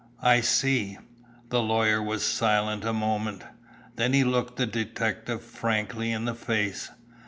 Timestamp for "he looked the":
4.13-4.65